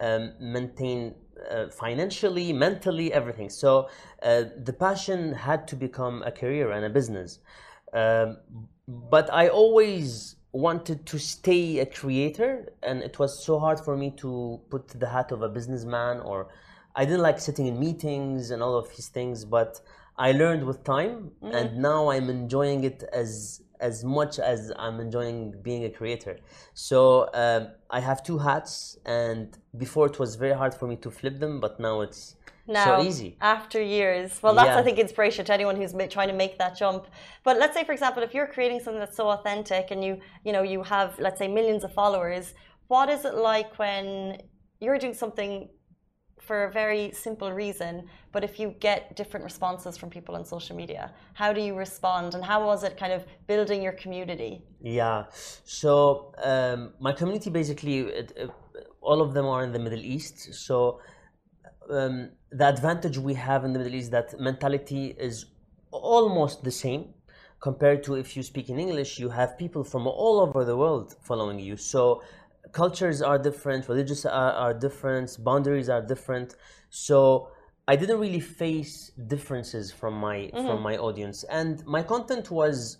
[0.00, 1.12] um, maintain
[1.50, 3.88] uh, financially mentally everything so
[4.22, 7.40] uh, the passion had to become a career and a business
[7.92, 8.36] um,
[8.86, 14.10] but i always wanted to stay a creator and it was so hard for me
[14.10, 16.48] to put the hat of a businessman or
[16.94, 19.80] i didn't like sitting in meetings and all of these things but
[20.18, 21.54] i learned with time mm-hmm.
[21.54, 26.38] and now i'm enjoying it as as much as i'm enjoying being a creator
[26.74, 31.10] so um, i have two hats and before it was very hard for me to
[31.10, 32.36] flip them but now it's
[32.66, 33.36] now so easy.
[33.40, 34.78] after years well that's yeah.
[34.78, 37.06] i think inspiration to anyone who's trying to make that jump.
[37.44, 40.52] But let's say for example if you're creating something that's so authentic and you you
[40.52, 42.54] know you have let's say millions of followers
[42.88, 44.38] what is it like when
[44.80, 45.68] you're doing something
[46.40, 47.92] for a very simple reason
[48.32, 52.34] but if you get different responses from people on social media how do you respond
[52.34, 54.62] and how was it kind of building your community?
[54.80, 55.24] Yeah.
[55.64, 58.50] So um, my community basically it, it,
[59.00, 60.54] all of them are in the middle east.
[60.66, 61.00] So
[61.90, 65.46] um, the advantage we have in the Middle East that mentality is
[65.90, 67.14] almost the same
[67.60, 71.14] compared to if you speak in English, you have people from all over the world
[71.22, 71.76] following you.
[71.76, 72.22] So
[72.72, 76.56] cultures are different, religious are, are different, boundaries are different.
[76.90, 77.48] So
[77.86, 80.66] I didn't really face differences from my mm-hmm.
[80.66, 82.98] from my audience, and my content was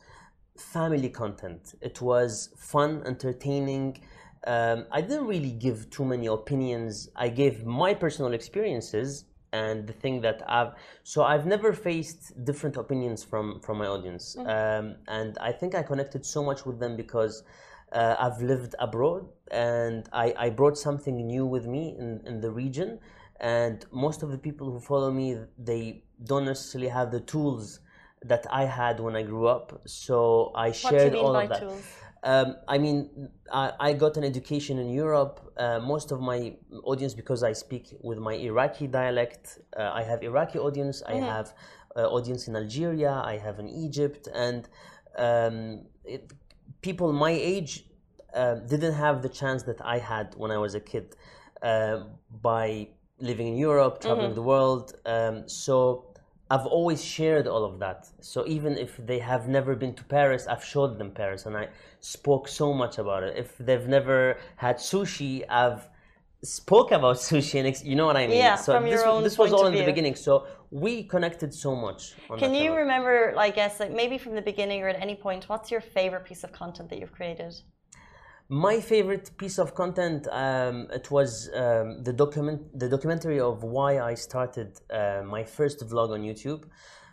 [0.57, 1.75] family content.
[1.81, 3.99] It was fun, entertaining
[4.47, 7.09] um, I didn't really give too many opinions.
[7.15, 12.77] I gave my personal experiences and the thing that I've so I've never faced different
[12.77, 14.49] opinions from from my audience, mm-hmm.
[14.49, 17.43] um, and I think I connected so much with them because.
[17.95, 22.51] Uh, I've lived abroad and I, I brought something new with me in, in the
[22.51, 22.99] region
[23.39, 27.81] and most of the people who follow me they don't necessarily have the tools
[28.25, 31.85] that I had when I grew up so I shared all of that tools?
[32.25, 35.53] Um, I mean, I, I, got an education in Europe.
[35.57, 36.55] Uh, most of my
[36.85, 41.03] audience, because I speak with my Iraqi dialect, uh, I have Iraqi audience.
[41.03, 41.25] Mm-hmm.
[41.25, 41.53] I have
[41.97, 43.11] uh, audience in Algeria.
[43.25, 44.69] I have in Egypt, and
[45.19, 46.33] um, it,
[46.81, 47.87] people my age
[48.35, 51.17] uh, didn't have the chance that I had when I was a kid
[51.61, 52.05] uh,
[52.41, 54.35] by living in Europe, traveling mm-hmm.
[54.37, 54.95] the world.
[55.07, 56.12] Um, so
[56.51, 58.09] I've always shared all of that.
[58.21, 61.69] So even if they have never been to Paris, I've showed them Paris and I
[62.01, 63.37] spoke so much about it.
[63.39, 65.89] If they've never had sushi, I've
[66.43, 68.37] spoke about sushi and you know what I mean.
[68.37, 70.15] Yeah, so from this, your own this was all in the beginning.
[70.15, 72.15] So we connected so much.
[72.39, 75.71] Can you remember, I guess, like maybe from the beginning or at any point, what's
[75.71, 77.55] your favorite piece of content that you've created?
[78.53, 83.99] My favorite piece of content um, it was um, the document the documentary of why
[83.99, 86.65] I started uh, my first vlog on YouTube.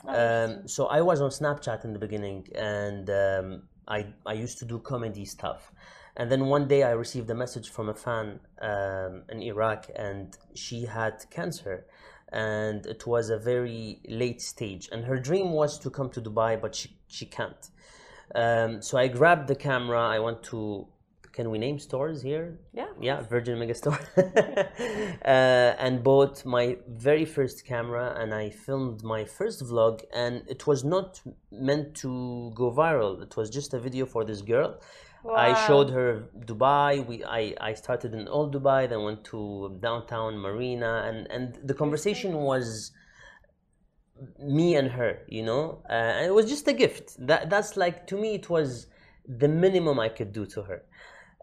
[0.05, 4.57] Oh, um, so I was on Snapchat in the beginning, and um, I I used
[4.59, 5.71] to do comedy stuff.
[6.17, 10.35] And then one day I received a message from a fan um, in Iraq, and
[10.55, 11.85] she had cancer,
[12.33, 14.89] and it was a very late stage.
[14.91, 17.69] And her dream was to come to Dubai, but she she can't.
[18.35, 20.01] Um, so I grabbed the camera.
[20.01, 20.89] I went to
[21.33, 22.59] can we name stores here?
[22.73, 22.87] Yeah.
[22.99, 23.99] Yeah, Virgin Megastore.
[25.25, 30.67] uh, and bought my very first camera and I filmed my first vlog and it
[30.67, 33.21] was not meant to go viral.
[33.21, 34.79] It was just a video for this girl.
[35.23, 35.35] Wow.
[35.35, 37.05] I showed her Dubai.
[37.05, 41.73] We I, I started in old Dubai, then went to downtown Marina and, and the
[41.73, 42.91] conversation was
[44.39, 47.15] me and her, you know, uh, and it was just a gift.
[47.25, 48.87] That that's like to me, it was
[49.27, 50.83] the minimum I could do to her.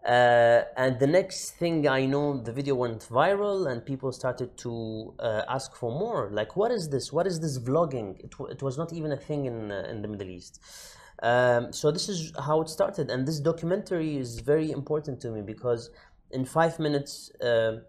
[0.07, 5.13] Uh, and the next thing I know, the video went viral, and people started to
[5.19, 6.29] uh, ask for more.
[6.31, 7.11] Like, what is this?
[7.11, 8.17] What is this vlogging?
[8.23, 10.61] It, it was not even a thing in uh, in the Middle East.
[11.21, 15.41] Um, so this is how it started, and this documentary is very important to me
[15.41, 15.89] because
[16.31, 17.79] in five minutes, uh,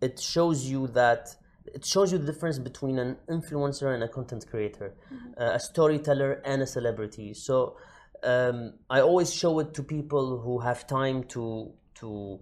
[0.00, 1.36] it shows you that
[1.74, 5.40] it shows you the difference between an influencer and a content creator, mm-hmm.
[5.40, 7.34] uh, a storyteller and a celebrity.
[7.34, 7.76] So
[8.22, 12.40] um, I always show it to people who have time to to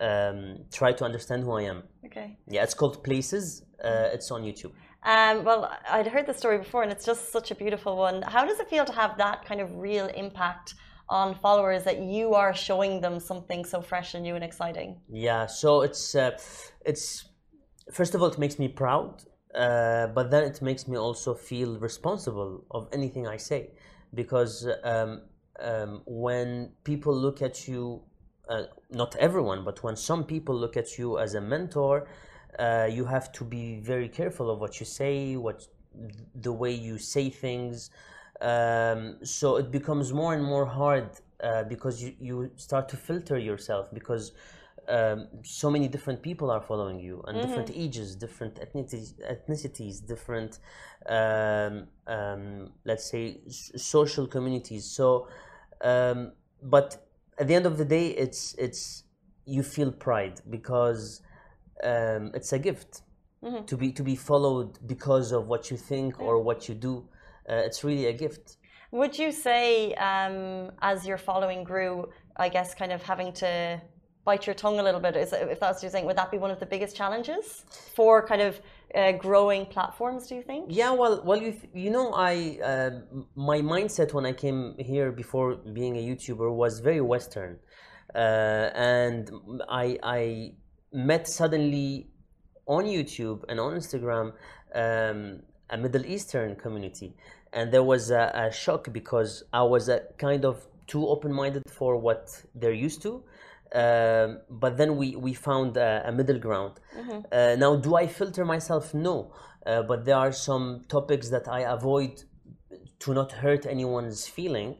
[0.00, 1.84] um, try to understand who I am.
[2.04, 2.38] Okay.
[2.48, 3.62] Yeah, it's called Places.
[3.82, 4.72] Uh, it's on YouTube.
[5.02, 8.22] Um, well, I'd heard the story before, and it's just such a beautiful one.
[8.22, 10.74] How does it feel to have that kind of real impact
[11.08, 15.00] on followers that you are showing them something so fresh and new and exciting?
[15.08, 15.46] Yeah.
[15.46, 16.32] So it's uh,
[16.84, 17.28] it's
[17.92, 19.22] first of all, it makes me proud,
[19.54, 23.70] uh, but then it makes me also feel responsible of anything I say,
[24.16, 25.22] because um,
[25.60, 28.02] um, when people look at you,
[28.48, 32.08] uh, not everyone, but when some people look at you as a mentor,
[32.58, 35.66] uh, you have to be very careful of what you say, what
[36.34, 37.90] the way you say things.
[38.40, 41.08] Um, so it becomes more and more hard
[41.42, 44.32] uh, because you, you start to filter yourself because
[44.88, 47.46] um, so many different people are following you and mm-hmm.
[47.46, 50.58] different ages different ethnicities, ethnicities different
[51.08, 55.28] um, um, let's say s- social communities so
[55.82, 59.04] um, but at the end of the day it's it's
[59.44, 61.20] you feel pride because
[61.84, 63.02] um, it's a gift
[63.44, 63.64] mm-hmm.
[63.64, 66.26] to be to be followed because of what you think yeah.
[66.26, 67.08] or what you do
[67.48, 68.56] uh, it's really a gift
[68.92, 73.80] would you say um, as your following grew i guess kind of having to
[74.26, 75.16] bite your tongue a little bit?
[75.16, 77.64] Is, if that's what you're saying, would that be one of the biggest challenges
[77.96, 78.60] for kind of
[78.94, 80.26] uh, growing platforms?
[80.28, 80.62] Do you think?
[80.68, 81.52] Yeah, well, well, you
[81.84, 82.90] you know, I uh,
[83.52, 87.52] my mindset when I came here before being a YouTuber was very Western,
[88.14, 88.18] uh,
[88.92, 89.30] and
[89.84, 89.86] I
[90.20, 90.20] I
[90.92, 92.08] met suddenly
[92.66, 94.26] on YouTube and on Instagram
[94.74, 95.42] um,
[95.74, 97.08] a Middle Eastern community,
[97.52, 101.96] and there was a, a shock because I was a kind of too open-minded for
[101.96, 102.22] what
[102.54, 103.24] they're used to
[103.74, 106.80] um, but then we, we found a, a middle ground.
[106.96, 107.20] Mm-hmm.
[107.32, 108.94] Uh, now, do I filter myself?
[108.94, 109.32] No.
[109.66, 112.22] Uh, but there are some topics that I avoid
[113.00, 114.76] to not hurt anyone's feeling.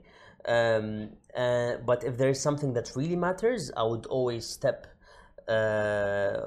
[0.47, 4.87] Um, uh, but if there is something that really matters, I would always step
[5.49, 6.41] uh,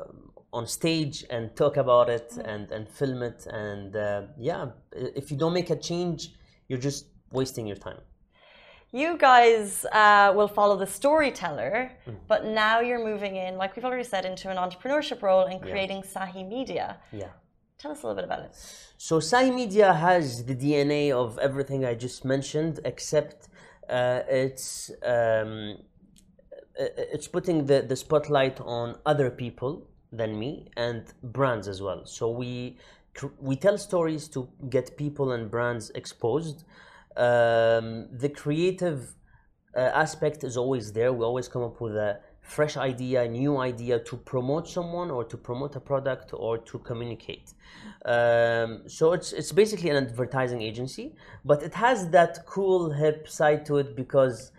[0.53, 2.49] on stage and talk about it mm-hmm.
[2.49, 3.45] and, and film it.
[3.47, 6.33] And uh, yeah, if you don't make a change,
[6.69, 7.99] you're just wasting your time
[8.91, 12.15] you guys uh, will follow the storyteller, mm.
[12.27, 15.97] but now you're moving in, like we've already said, into an entrepreneurship role and creating
[16.03, 16.25] yeah.
[16.25, 16.97] Sahi Media.
[17.11, 17.27] Yeah.
[17.77, 18.55] Tell us a little bit about it.
[18.97, 23.47] So Sahi Media has the DNA of everything I just mentioned, except
[23.89, 25.77] uh, it's um,
[26.75, 32.05] it's putting the, the spotlight on other people than me and brands as well.
[32.05, 32.77] So we
[33.39, 36.63] we tell stories to get people and brands exposed
[37.19, 39.15] um, the creative
[39.75, 41.11] uh, aspect is always there.
[41.13, 45.23] We always come up with a fresh idea, a new idea to promote someone or
[45.25, 47.53] to promote a product or to communicate.
[48.05, 53.65] Um, so it's it's basically an advertising agency, but it has that cool hip side
[53.67, 54.51] to it because.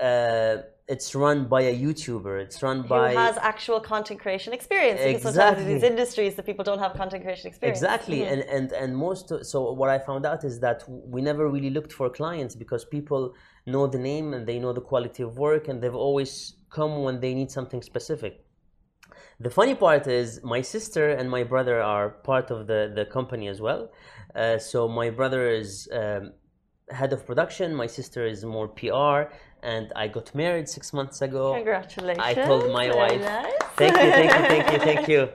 [0.00, 2.34] Uh, it's run by a YouTuber.
[2.44, 5.00] It's run by who has actual content creation experience.
[5.00, 5.62] Because exactly.
[5.62, 7.78] in these industries, the people don't have content creation experience.
[7.78, 8.32] Exactly, mm-hmm.
[8.32, 9.26] and and and most.
[9.52, 10.78] So what I found out is that
[11.14, 13.22] we never really looked for clients because people
[13.66, 16.32] know the name and they know the quality of work, and they've always
[16.76, 18.32] come when they need something specific.
[19.46, 23.46] The funny part is my sister and my brother are part of the the company
[23.54, 23.82] as well.
[24.34, 25.70] Uh, so my brother is.
[26.00, 26.24] Um,
[26.92, 29.18] head of production my sister is more pr
[29.62, 31.54] and I got married six months ago.
[31.54, 32.24] Congratulations!
[32.24, 33.52] I told my Very wife, nice.
[33.76, 35.28] "Thank you, thank you, thank you, thank you."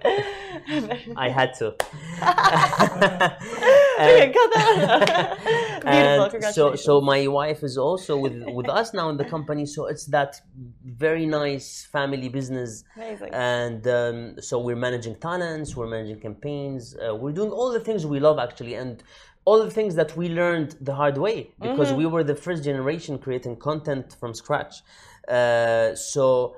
[1.15, 1.75] I had to.
[3.99, 4.33] and,
[6.31, 6.51] Beautiful.
[6.51, 9.65] So, so my wife is also with with us now in the company.
[9.65, 10.41] So it's that
[10.83, 12.83] very nice family business.
[12.95, 13.29] Amazing.
[13.33, 18.05] And um, so we're managing talents, we're managing campaigns, uh, we're doing all the things
[18.05, 19.03] we love actually, and
[19.45, 21.97] all the things that we learned the hard way because mm-hmm.
[21.99, 24.81] we were the first generation creating content from scratch.
[25.27, 26.55] Uh, so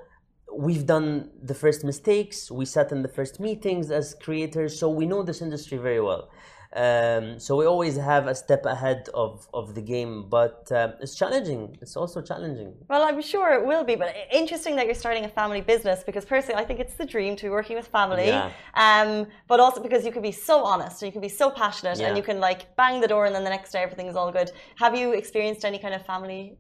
[0.56, 5.06] we've done the first mistakes, we sat in the first meetings as creators, so we
[5.06, 6.30] know this industry very well.
[6.78, 11.16] Um, so we always have a step ahead of, of the game, but uh, it's
[11.16, 11.76] challenging.
[11.82, 12.76] It's also challenging.
[12.88, 16.24] Well, I'm sure it will be, but interesting that you're starting a family business because
[16.24, 18.28] personally, I think it's the dream to be working with family.
[18.28, 18.52] Yeah.
[18.76, 21.98] Um, but also because you can be so honest and you can be so passionate
[21.98, 22.10] yeah.
[22.10, 24.32] and you can like bang the door and then the next day everything is all
[24.32, 24.52] good.
[24.76, 26.58] Have you experienced any kind of family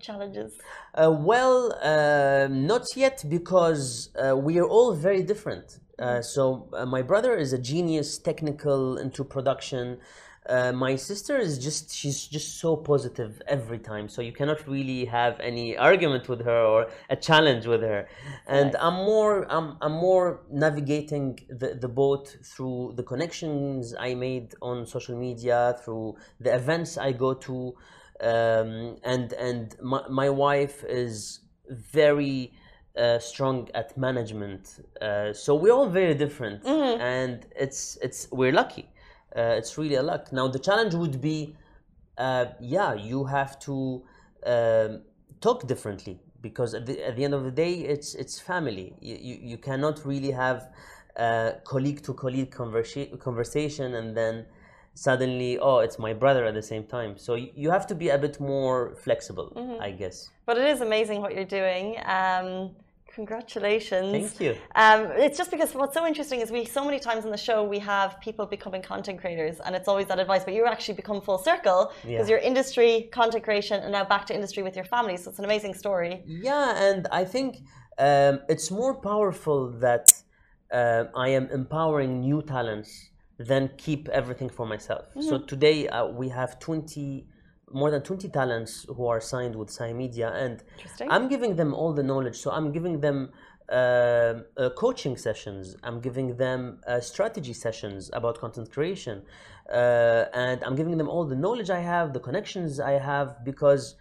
[0.00, 0.58] challenges?
[0.94, 5.78] Uh, well, uh, not yet because uh, we are all very different.
[6.00, 9.98] Uh, so uh, my brother is a genius, technical into production.
[10.48, 15.04] Uh, my sister is just she's just so positive every time so you cannot really
[15.04, 18.08] have any argument with her or a challenge with her
[18.48, 18.82] and right.
[18.82, 24.86] i'm more i'm, I'm more navigating the, the boat through the connections i made on
[24.86, 27.74] social media through the events i go to
[28.22, 32.52] um, and and my, my wife is very
[32.96, 34.84] uh, strong at management.
[35.00, 37.00] Uh, so we're all very different, mm-hmm.
[37.00, 38.88] and it's it's we're lucky.
[39.36, 40.32] Uh, it's really a luck.
[40.32, 41.54] Now the challenge would be,
[42.18, 44.02] uh, yeah, you have to
[44.44, 45.02] um,
[45.40, 48.94] talk differently because at the, at the end of the day, it's it's family.
[49.00, 50.68] You you, you cannot really have
[51.64, 54.46] colleague to colleague conversa- conversation and then
[55.06, 57.12] suddenly oh it's my brother at the same time.
[57.16, 59.86] So you have to be a bit more flexible mm-hmm.
[59.86, 60.16] i guess.
[60.48, 61.84] But it is amazing what you're doing.
[62.18, 62.48] Um,
[63.18, 64.12] congratulations.
[64.16, 64.52] Thank you.
[64.82, 67.58] Um, it's just because what's so interesting is we so many times on the show
[67.76, 71.18] we have people becoming content creators and it's always that advice but you actually become
[71.28, 72.30] full circle because yeah.
[72.30, 75.16] you're industry content creation and now back to industry with your family.
[75.16, 76.14] So it's an amazing story.
[76.26, 77.50] Yeah and i think
[78.08, 80.06] um, it's more powerful that
[80.78, 83.09] uh, i am empowering new talents
[83.40, 85.06] than keep everything for myself.
[85.10, 85.22] Mm-hmm.
[85.22, 87.26] So today uh, we have 20
[87.72, 90.62] more than 20 talents who are signed with Sahi Media and
[91.08, 92.36] I'm giving them all the knowledge.
[92.36, 93.30] So I'm giving them
[93.70, 95.76] uh, uh, coaching sessions.
[95.84, 99.22] I'm giving them uh, strategy sessions about content creation.
[99.72, 103.94] Uh, and I'm giving them all the knowledge I have, the connections I have because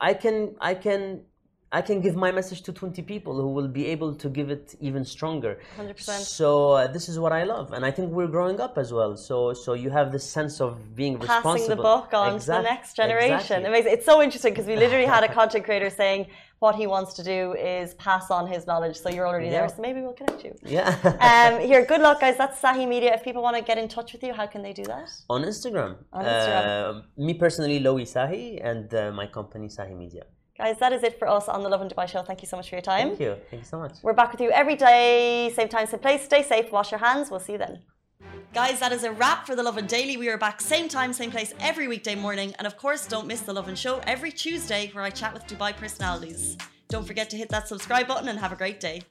[0.00, 1.22] I can I can
[1.70, 4.74] I can give my message to 20 people who will be able to give it
[4.80, 5.60] even stronger.
[5.76, 6.00] 100%.
[6.20, 9.16] So uh, this is what I love, and I think we're growing up as well.
[9.16, 11.52] So so you have this sense of being Passing responsible.
[11.52, 12.64] Passing the book on exactly.
[12.64, 13.34] to the next generation.
[13.34, 13.68] Exactly.
[13.68, 13.92] Amazing.
[13.92, 16.26] It's so interesting because we literally had a content creator saying
[16.60, 18.96] what he wants to do is pass on his knowledge.
[18.96, 19.66] So you're already yeah.
[19.66, 19.68] there.
[19.68, 20.54] So maybe we'll connect you.
[20.64, 20.96] Yeah.
[21.30, 22.36] um, here, good luck, guys.
[22.36, 23.14] That's Sahi Media.
[23.14, 25.10] If people want to get in touch with you, how can they do that?
[25.28, 25.96] On Instagram.
[26.12, 26.96] On Instagram.
[26.96, 30.24] Uh, me personally, Louay Sahi, and uh, my company, Sahi Media.
[30.58, 32.22] Guys, that is it for us on the Lovin Dubai show.
[32.22, 33.10] Thank you so much for your time.
[33.10, 33.36] Thank you.
[33.48, 33.92] Thank you so much.
[34.02, 36.24] We're back with you every day, same time, same place.
[36.24, 37.30] Stay safe, wash your hands.
[37.30, 37.78] We'll see you then.
[38.52, 40.16] Guys, that is a wrap for the Lovin Daily.
[40.16, 42.54] We are back same time, same place every weekday morning.
[42.58, 45.76] And of course, don't miss the Lovin Show every Tuesday where I chat with Dubai
[45.76, 46.56] personalities.
[46.88, 49.02] Don't forget to hit that subscribe button and have a great day.